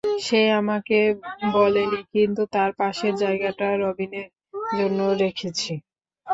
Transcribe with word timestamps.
সে 0.21 0.41
আমাকে 0.59 0.97
বলেনি, 1.53 1.99
কিন্তু 2.13 2.41
তার 2.55 2.69
পাশের 2.79 3.13
জায়গাটা 3.23 3.67
রবিনের 3.81 4.27
জন্য 4.71 4.99
রেখেছি। 5.23 5.73